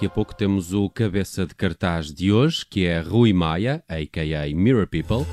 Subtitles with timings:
[0.00, 4.46] Daqui a pouco temos o cabeça de cartaz de hoje, que é Rui Maia, a.k.a.
[4.56, 5.26] Mirror People.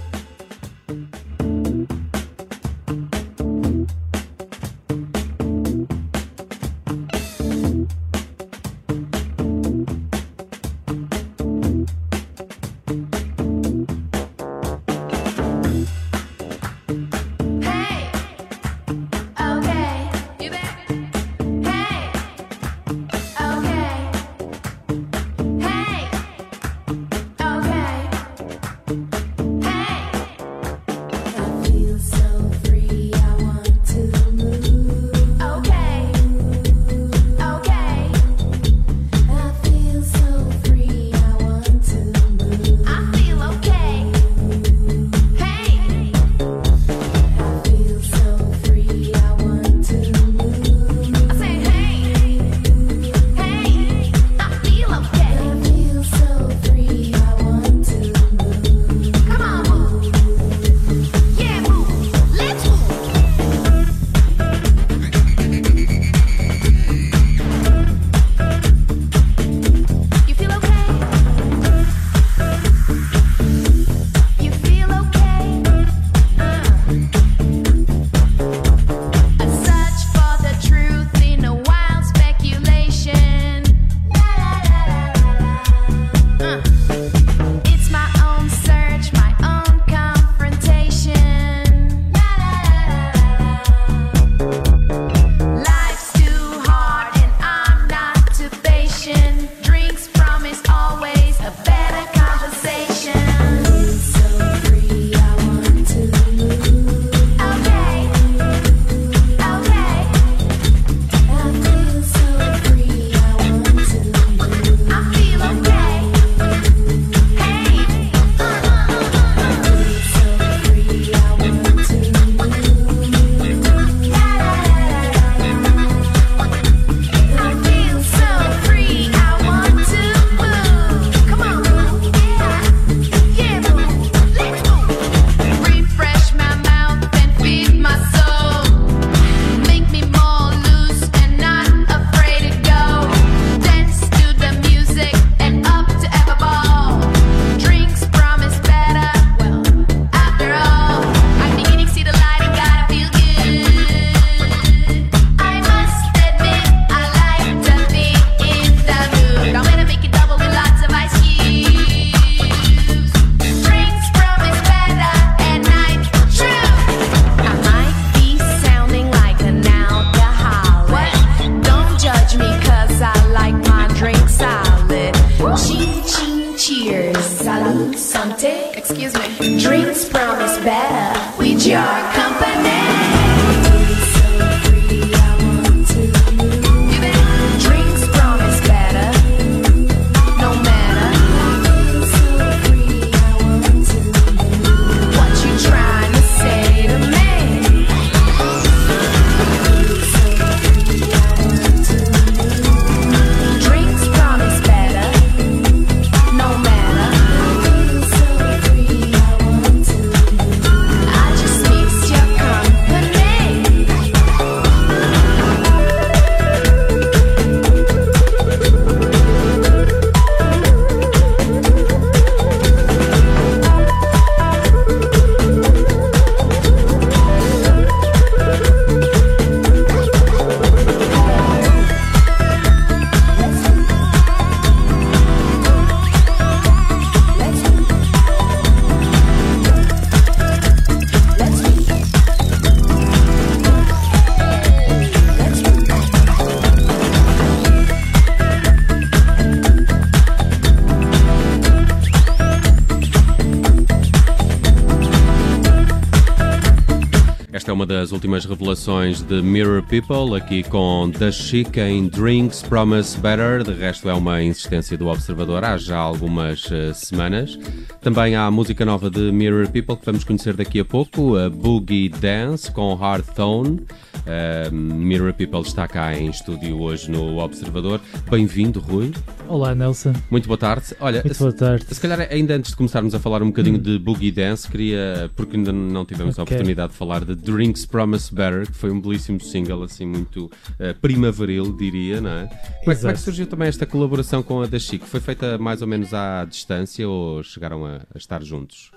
[258.08, 261.78] as últimas revelações de Mirror People, aqui com The Chic
[262.10, 263.66] Drinks Promise Better.
[263.66, 267.60] De resto, é uma insistência do Observador há já algumas uh, semanas.
[268.00, 271.50] Também há a música nova de Mirror People que vamos conhecer daqui a pouco, a
[271.50, 273.86] Boogie Dance com hard Uh,
[274.26, 278.00] eh, Mirror People está cá em estúdio hoje no Observador.
[278.30, 279.12] Bem-vindo, Rui.
[279.50, 280.14] Olá, Nelson.
[280.30, 280.96] Muito boa tarde.
[281.00, 281.86] Olha, Muito boa tarde.
[281.86, 283.82] Se, se calhar ainda antes de começarmos a falar um bocadinho hum.
[283.82, 286.42] de Boogie Dance, queria, porque ainda não tivemos okay.
[286.42, 290.46] a oportunidade de falar de Drinks Promise Better, que foi um belíssimo single, assim, muito
[290.46, 292.48] uh, primaveril, diria, não é?
[292.84, 292.96] Como, é?
[292.96, 295.06] como é que surgiu também esta colaboração com a da Chico?
[295.06, 298.92] Foi feita mais ou menos à distância ou chegaram a, a estar juntos?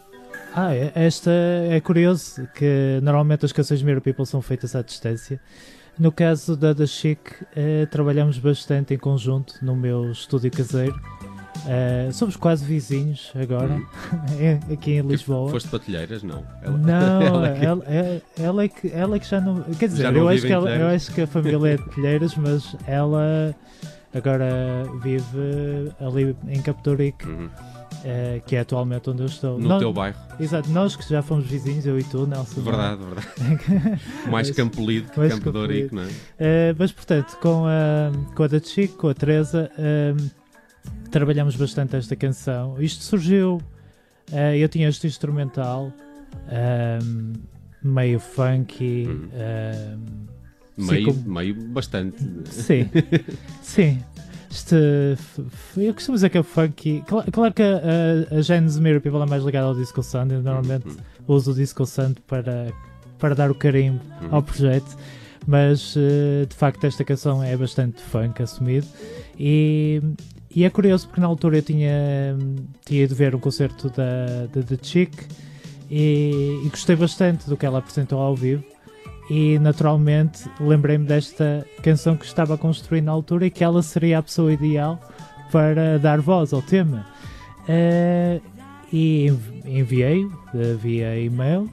[0.55, 4.82] Ah, é, esta é curioso, que normalmente as canções de Mirror People são feitas à
[4.82, 5.41] distância
[6.00, 7.19] no caso da da Chic,
[7.55, 10.99] eh, trabalhamos bastante em conjunto no meu estúdio caseiro.
[11.67, 13.79] Eh, somos quase vizinhos agora,
[14.41, 15.50] é- aqui em Lisboa.
[15.50, 16.23] Foste patilheiras?
[16.23, 16.43] Não.
[16.62, 19.62] Ela- Não, ela é que- ela, é- ela é que, ela é que já não.
[19.75, 22.35] Quer dizer, não eu, acho que ela- eu acho que a família é de Telheiras,
[22.35, 23.55] mas ela
[24.14, 24.49] agora
[25.02, 27.50] vive ali em Capiturique, Uhum.
[28.05, 29.58] Eh, que é atualmente onde eu estou.
[29.58, 30.17] No Nós- teu bairro.
[30.38, 32.61] Exato, nós que já fomos vizinhos, eu e tu, Nelson.
[32.62, 33.29] Verdade, verdade.
[34.31, 35.50] Mais Mas- Campo Lido que mais Campo
[35.93, 36.08] não é?
[36.38, 40.14] Eh, mas portanto, com a, com a da Chico, com a Teresa, eh,
[41.11, 42.81] trabalhamos bastante esta canção.
[42.81, 43.61] Isto surgiu,
[44.56, 45.93] eu tinha este instrumental
[46.49, 46.99] eh,
[47.82, 49.06] meio funky.
[49.08, 49.29] Uhum.
[49.32, 49.97] eh,
[50.79, 52.17] Meio, sim, como- meio bastante.
[52.47, 52.88] sim,
[53.61, 54.02] sim.
[54.50, 54.75] Este,
[55.76, 57.02] eu costumo dizer que é funky.
[57.06, 60.35] Cla- Claro, que a, a, Genesis Mirror People é mais ligada ao Disco Sound.
[60.35, 60.97] Eu normalmente Uhum.
[61.29, 62.73] uso o Disco Sound para,
[63.19, 64.29] para dar o carimbo Uhum.
[64.32, 64.97] ao projeto,
[65.47, 68.87] mas eh, de facto esta canção é bastante funk assumido
[69.38, 70.02] e,
[70.55, 72.37] e é curioso porque na altura eu tinha,
[72.85, 75.12] tinha ido ver um concerto da, da The Chick
[75.91, 78.64] e, e gostei bastante do que ela apresentou ao vivo
[79.30, 84.18] e naturalmente lembrei-me desta canção que estava a construir na altura e que ela seria
[84.18, 85.00] a pessoa ideal
[85.52, 87.06] para dar voz ao tema.
[87.68, 88.40] Eh,
[88.92, 91.70] e env- enviei eh, via e-mail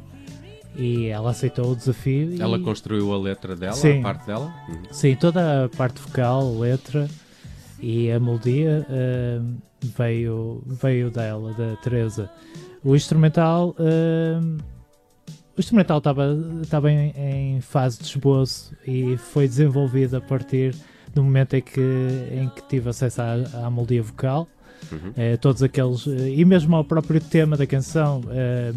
[0.75, 2.36] e ela aceitou o desafio.
[2.36, 4.00] e- Ela construiu a letra dela, Sim.
[4.00, 4.54] a parte dela?
[4.69, 4.83] Uhum.
[4.92, 7.07] Sim, toda a parte vocal, a letra
[7.80, 9.39] e a melodia eh,
[9.98, 12.30] veio, veio dela, da Teresa.
[12.83, 13.75] O instrumental.
[13.80, 14.39] eh,
[15.57, 20.75] o instrumental estava estava em, em fase de esboço e foi desenvolvido a partir
[21.13, 21.81] do momento em que,
[22.31, 23.33] em que tive acesso à,
[23.65, 24.48] à melodia vocal.
[24.92, 25.12] Uhum.
[25.18, 26.06] Eh, todos aqueles.
[26.07, 28.71] eh, e mesmo ao próprio tema da canção, eh,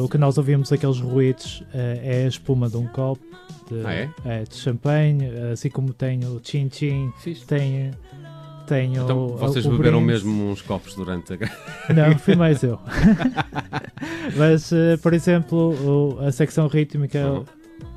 [0.00, 3.24] o que nós ouvimos, aqueles ruídos, eh, é a espuma de um copo
[3.68, 3.92] de, Ah,
[4.24, 4.44] é?
[4.44, 7.10] de champanhe, assim como tem o chin-chin,
[7.48, 7.90] tem,
[8.66, 9.36] tem Então, o.
[9.36, 10.12] vocês o beberam brinde.
[10.24, 11.36] mesmo uns copos durante a.
[11.94, 12.78] Não, fui mais eu.
[14.36, 15.74] Mas, eh, por exemplo,
[16.18, 17.44] o- a secção rítmica, Uhum.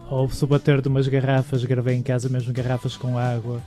[0.10, 3.62] ouve-se o bater de umas garrafas, gravei em casa mesmo garrafas com água,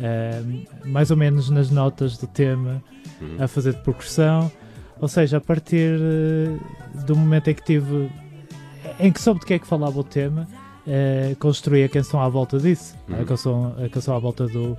[0.00, 0.42] eh,
[0.84, 2.82] mais ou menos nas notas do tema,
[3.20, 3.36] Uhum.
[3.38, 4.50] a fazer de percussão.
[5.00, 6.56] Ou seja, a partir eh,
[7.06, 8.10] do momento em que tive.
[8.98, 10.46] em que soube de que é que falava o tema,
[11.38, 12.96] construí a canção à volta disso.
[13.08, 13.20] Uhum.
[13.20, 14.76] A, canção, a canção à volta do,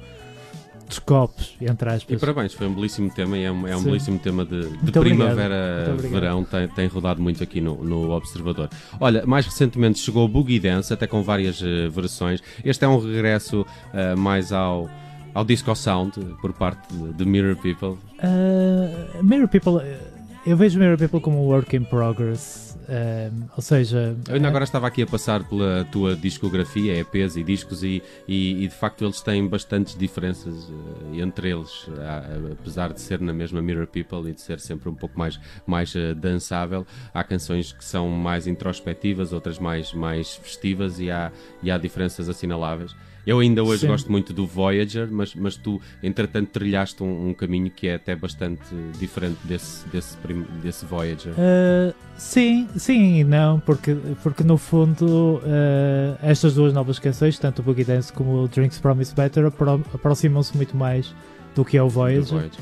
[0.92, 2.20] dos copos, entre E aspas.
[2.20, 3.86] parabéns, foi um belíssimo tema e é um, é um Sim.
[3.86, 5.18] belíssimo tema de, de Muito obrigado.
[5.20, 6.12] Muito primavera, obrigado.
[6.12, 8.70] verão, tem, tem rodado muito aqui no, no Observador.
[9.00, 12.42] Olha, mais recentemente chegou Boogie Dance, até com várias eh, versões.
[12.64, 14.90] Este é um regresso eh, mais ao,
[15.34, 17.98] ao Disco Sound, eh, por parte de, Mirror People.
[18.22, 19.98] Uh, Mirror People, uh,
[20.46, 22.71] eu vejo Mirror People como um work in progress.
[22.92, 27.44] Um, ou seja, Eu ainda agora estava aqui a passar pela tua discografia, EPs e
[27.44, 30.70] discos, e, e, e de facto eles têm bastantes diferenças
[31.14, 34.90] eh, entre eles, Há- apesar de ser na mesma Mirror People e de ser sempre
[34.90, 36.86] um pouco mais, mais eh, dançável.
[37.14, 41.32] Há canções que são mais introspectivas, outras mais, mais festivas, e há,
[41.63, 42.94] e há diferenças assinaláveis.
[43.25, 43.88] Eu ainda hoje Sim.
[43.88, 48.15] gosto muito do Voyager, mas, mas tu, entretanto, trilhaste um, um caminho que é até
[48.15, 48.63] bastante
[48.98, 50.18] diferente desse, desse,
[50.63, 51.32] desse Voyager.
[51.34, 57.60] Uh, sim, sim e não, porque, porque no fundo uh, estas duas novas canções, tanto
[57.60, 61.14] o Boogie Dance como o Drinks Promise Better, apro- aproximam-se muito mais
[61.56, 62.60] do que é o do Voyager, Voyager.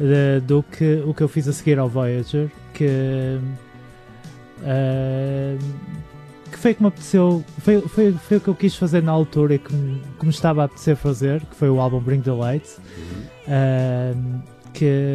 [0.00, 3.38] uh, do que o que eu fiz a seguir ao Voyager, que,
[4.62, 5.58] uh,
[6.50, 9.54] que foi que me apeteceu, foi, foi, foi o que eu quis fazer na altura
[9.54, 12.32] e que me, que me estava a apetecer fazer, que foi o álbum Bring the
[12.32, 12.66] Light.
[12.98, 13.22] Uhum.
[13.48, 14.40] Ahm,
[14.72, 15.14] que,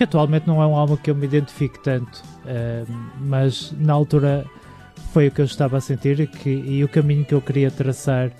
[0.00, 2.90] que atualmente não é um álbum que eu me identifique tanto, ahm,
[3.20, 4.46] mas na altura
[5.12, 7.70] foi o que eu estava a sentir e, que, e o caminho que eu queria
[7.70, 8.30] traçar.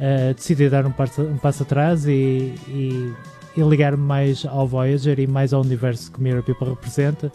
[0.00, 3.12] ah, decidi dar um passo, um passo atrás e, e,
[3.54, 7.30] e ligar-me mais ao Voyager e mais ao universo que Mirror People representa.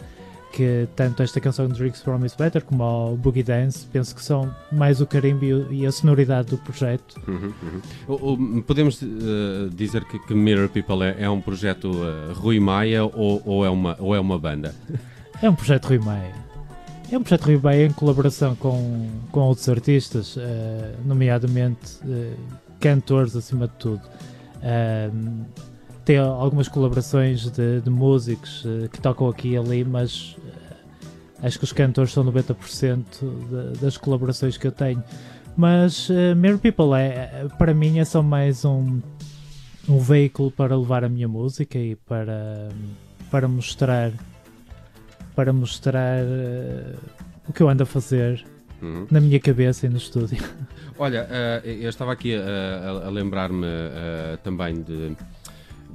[0.52, 5.00] Que tanto esta canção Drinks Promise Better como ao Boogie Dance penso que são mais
[5.00, 7.20] o carimbo e o- a sonoridade do projeto.
[7.28, 7.80] Uhum, uhum.
[8.08, 12.58] O- o- podemos eh, dizer que, que Mirror People é, é um projeto eh, Rui
[12.58, 14.74] Maia ou, ou é uma, ou é uma banda?
[15.40, 16.34] É um projeto Rui Maia.
[17.12, 21.98] É um projeto Rui Maia em colaboração com, com outros artistas, eh, nomeadamente
[22.80, 24.02] cantores acima de tudo.
[26.08, 31.58] Tem algumas colaborações de, de músicos eh, que tocam aqui e ali, mas eh, Acho
[31.58, 35.04] que os cantores são 90% de- das colaborações que eu tenho.
[35.54, 39.00] Mas uh, Mere People é, para mim é só mais um,
[39.86, 42.70] um veículo para levar a minha música e para,
[43.30, 44.10] para mostrar
[45.36, 46.98] para mostrar uh,
[47.46, 48.42] o que eu ando a fazer
[48.80, 49.08] Uhum.
[49.10, 50.38] na minha cabeça e no estúdio.
[50.96, 55.16] Olha, eh, eu estava aqui a, a- a lembrar-me eh, também de,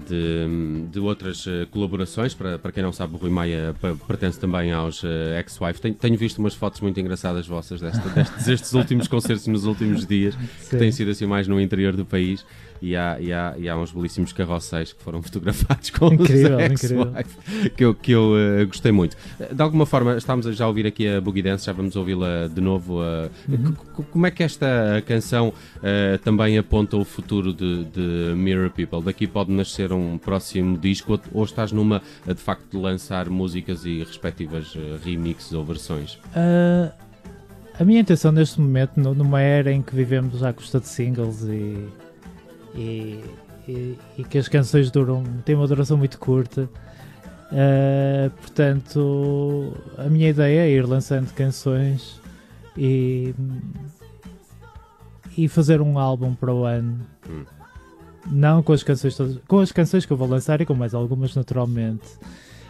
[0.07, 2.33] de, de outras eh, colaborações.
[2.33, 3.75] Para, para quem não sabe, o Rui Maia
[4.07, 5.79] pertence também aos eh, ex-wife.
[5.79, 10.05] Tenho, tenho visto umas fotos muito engraçadas vossas desta, destes, destes últimos concertos nos últimos
[10.05, 10.35] dias,
[10.69, 12.45] que têm sido assim mais no interior do país.
[12.85, 16.63] E há, e há, e há uns belíssimos carrosséis que foram fotografados com Incrível, os
[16.83, 17.13] incrível.
[17.15, 19.15] ex-wife, que eu, que eu eh, gostei muito.
[19.53, 22.59] De alguma forma, estamos a já ouvir aqui a Boogie Dance, já vamos ouvi-la de
[22.59, 23.01] novo.
[23.01, 23.73] eh, Uhum.
[24.11, 29.01] Como é que esta canção eh, também aponta o futuro de, de Mirror People?
[29.01, 33.85] Daqui pode nascer um próximo disco ou, estás numa, eh, de facto, de lançar músicas
[33.85, 36.15] e respectivas eh, remixes ou versões?
[36.35, 36.91] Uh,
[37.79, 41.43] a minha intenção neste momento, nu- numa era em que vivemos à custa de singles
[41.43, 41.77] e,
[42.75, 43.23] e,
[43.67, 46.69] e- e que as canções duram, têm uma duração muito curta,
[47.51, 52.19] uh, portanto, a minha ideia é ir lançando canções
[52.77, 53.33] e,
[55.37, 56.99] e fazer um álbum para o ano.
[57.29, 57.43] Hum.
[58.31, 60.93] Não com as canções todas, com as canções que eu vou lançar e com mais
[60.93, 62.07] algumas naturalmente.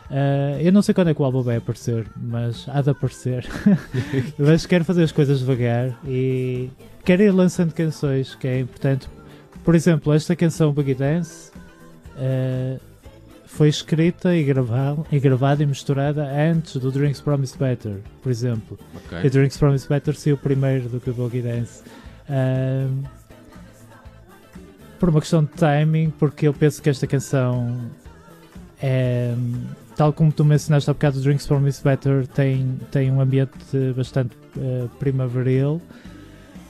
[0.10, 3.48] Uh, eu não sei quando é que o álbum vai aparecer, mas há de aparecer.
[4.38, 6.70] mas quero fazer as coisas devagar e
[7.06, 9.08] quero ir lançando canções, que é importante.
[9.64, 11.52] Por exemplo, esta canção Boogie Dance
[12.16, 12.80] uh,
[13.46, 18.78] foi escrita e gravada, e gravada e misturada antes do Drinks Promise Better, por exemplo.
[18.96, 19.20] Ok.
[19.24, 21.82] E Drinks Promise Better saiu primeiro do que o Boogie Dance.
[22.30, 23.04] Ahm,
[25.00, 27.92] por uma questão de timing, porque eu penso que esta canção
[28.82, 29.34] é,
[29.96, 33.54] tal como tu mencionaste há bocado, Drinks Promise Better tem, tem um ambiente
[33.96, 35.82] bastante eh, primaveril.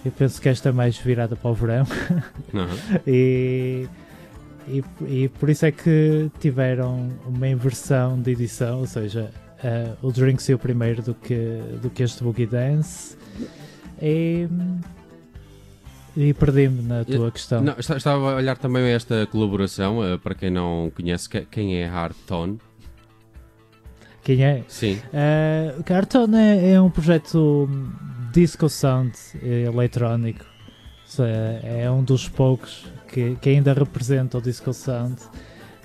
[0.05, 1.86] Eu penso que esta é mais virada para o verão.
[2.53, 2.67] Uhum.
[3.07, 3.88] e,
[4.67, 9.31] e, e por isso é que tiveram uma inversão de edição, ou seja,
[9.63, 11.36] eh, o Drink saiu primeiro do que,
[11.81, 13.17] do que este Boogie Dance.
[14.01, 14.48] E,
[16.15, 17.62] e perdi-me na tua questão.
[17.62, 21.77] Não, esta- estava a olhar também esta colaboração, eh, para quem não conhece, que- quem
[21.81, 22.60] é Hard Tone?
[24.24, 24.63] Quem é?
[24.69, 25.00] Sim.
[25.12, 27.69] Uh, Carton é, é um projeto
[28.33, 30.45] disco sound eh, eletrónico.
[31.05, 31.27] Seja,
[31.63, 35.15] É um dos poucos que, que ainda representa o disco sound.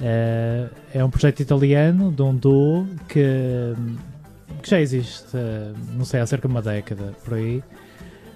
[0.00, 3.75] Uh, é um projeto italiano de um duo que,
[4.62, 7.62] que já existe, uh, não sei, há cerca de uma década por aí.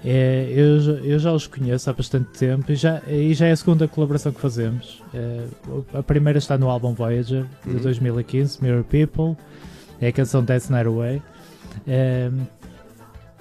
[0.04, 3.52] Eh, eu, já- eu já os conheço há bastante tempo e já, e já é
[3.52, 5.00] a segunda colaboração que fazemos.
[5.14, 5.46] Eh,
[5.94, 7.80] a primeira está no álbum Voyager de Uhum.
[7.80, 9.36] 2015, Mirror People.
[10.00, 11.22] É a canção That's Night Away.
[11.86, 12.40] Ehm,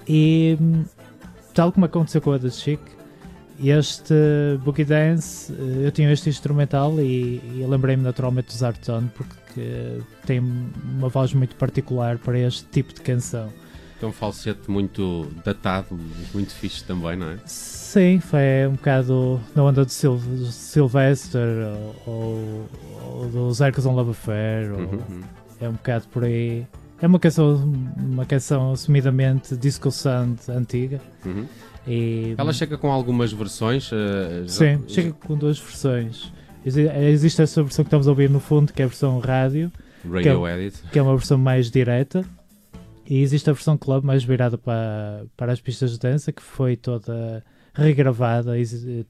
[0.08, 0.56] e
[1.54, 2.80] tal como aconteceu com a The Chic,
[3.62, 4.14] este
[4.64, 10.40] Boogie Dance, eh, eu tinha este instrumental e, e lembrei-me naturalmente do Zartone porque tem
[10.40, 13.52] uma voz muito particular para este tipo de canção.
[13.96, 15.96] Então, um falsete muito datado,
[16.34, 17.38] muito fixe também, não é?
[17.46, 20.18] Sim, foi um bocado na onda de Sil
[20.50, 21.46] Sylvester
[22.04, 22.68] ou, ou,
[23.20, 25.20] ou dos Ercos on Love Affair, ou- Uhum, uhum.
[25.60, 26.66] é um bocado por aí.
[27.02, 31.00] É uma canção, uma canção assumidamente disco sound antiga.
[31.26, 31.46] Uhum.
[31.86, 33.90] E, Ela chega com algumas versões.
[33.90, 36.32] já- Sim, chega com duas versões.
[36.64, 39.70] Exi- Existe essa versão que estamos a ouvir no fundo, que é a versão rádio,
[40.04, 40.80] Radio Edit.
[40.92, 42.24] que é uma versão mais direta.
[43.04, 46.76] E existe a versão club mais virada para, para as pistas de dança, que foi
[46.76, 47.42] toda
[47.74, 48.56] regravada.
[48.56, 48.62] e-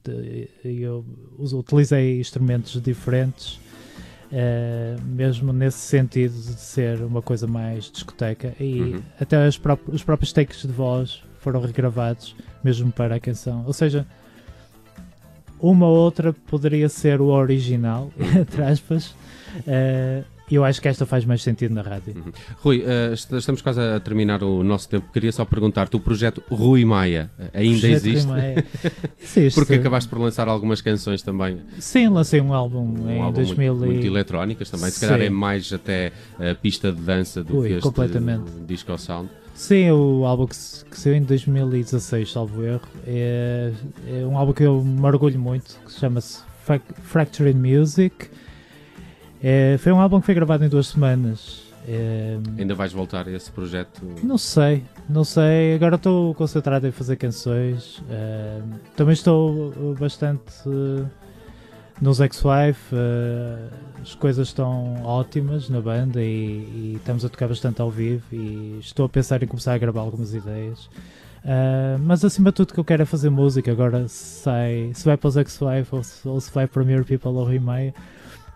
[0.07, 1.05] e- e Eu
[1.39, 3.59] utilizei instrumentos diferentes,
[4.35, 8.53] eh, mesmo nesse sentido de ser uma coisa mais discoteca.
[8.59, 9.01] E Uhum.
[9.21, 13.63] até as pró- os próprios takes de voz foram regravados, mesmo para a canção.
[13.67, 14.07] Ou seja,
[15.59, 19.15] uma ou outra poderia ser o original, entre aspas.
[19.67, 22.15] E eu acho que esta faz mais sentido na rádio.
[22.57, 25.11] Rui, eh, est- estamos quase a terminar o nosso tempo.
[25.11, 28.25] Queria só perguntar-te: o projeto Rui Maia eh, ainda Projeto existe?
[28.27, 28.65] Rimaia.
[29.21, 29.55] Existe.
[29.55, 31.59] Porque acabaste por lançar algumas canções também.
[31.79, 34.07] Sim, lancei um álbum Um em álbum 2000 muito, muito e...
[34.07, 34.89] eletrónicas também.
[34.91, 35.25] Se calhar Sim.
[35.25, 38.51] é mais até a pista de dança do Ui, que este completamente.
[38.67, 39.29] disco sound.
[39.55, 40.55] Sim, o álbum que,
[40.89, 42.81] que saiu em 2016, salvo erro.
[43.07, 43.71] É,
[44.07, 48.29] é um álbum que eu me orgulho muito, que se chama-se Frac- Fracturing Music.
[49.43, 51.63] É, foi um álbum que foi gravado em duas semanas.
[51.85, 54.01] É, Ainda vais voltar a esse projeto?
[54.23, 55.75] Não sei, não sei.
[55.75, 58.01] Agora estou concentrado em fazer canções.
[58.09, 58.61] eh,
[58.95, 60.63] também estou bastante
[62.01, 63.69] nos ex-wife uh,
[64.01, 68.77] as coisas estão ótimas na banda e, e estamos a tocar bastante ao vivo e
[68.81, 70.85] estou a pensar em começar a gravar algumas ideias.
[71.45, 73.71] Uh, mas acima de tudo o que eu quero é fazer música.
[73.71, 76.01] Agora se, sai, se vai para os ex-wife ou,
[76.33, 77.93] ou se vai para Mirror People ou Rimeia,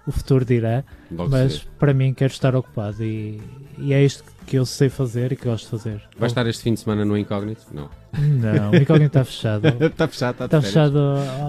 [0.08, 0.84] o futuro dirá.
[1.12, 3.40] Logo Mas para mim quero estar ocupado e,
[3.78, 6.02] e é isto que eu sei fazer e que gosto de fazer.
[6.18, 7.64] Vai estar este fim de semana no Incógnito?
[7.74, 7.90] Não.
[8.18, 9.68] Não, o incógnito está fechado.
[9.68, 10.98] está fechado, está Está fechado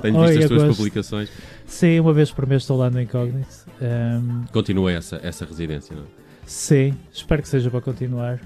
[0.02, 0.76] Tenho visto as tuas agosto.
[0.76, 1.30] publicações.
[1.66, 3.48] Sim, uma vez por mês estou lá no incógnito.
[3.80, 6.06] Um, Continua essa, essa residência, não é?
[6.44, 8.40] sim, espero que seja para continuar.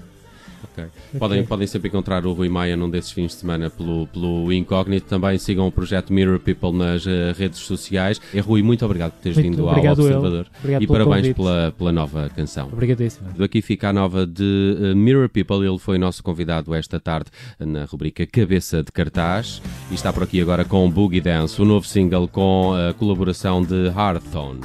[0.63, 0.85] Ok.
[1.19, 1.47] Podem, Ok.
[1.47, 5.07] podem sempre encontrar o Rui Maia num desses fins de semana pelo, pelo Incógnito.
[5.07, 8.19] Também sigam o projeto Mirror People nas eh, redes sociais.
[8.33, 9.93] E Rui, muito obrigado por teres Muito vindo ao.
[9.93, 10.47] Observador.
[10.79, 11.35] E parabéns convite.
[11.35, 12.67] pela, pela nova canção.
[12.67, 13.27] Obrigadíssimo.
[13.37, 15.65] Daqui fica a nova de eh, Mirror People.
[15.65, 17.29] Ele foi nosso convidado esta tarde
[17.59, 19.61] na rubrica Cabeça de Cartaz.
[19.91, 23.89] E está por aqui agora com Boogie Dance, o novo single com a colaboração de
[23.89, 24.61] Hardtone.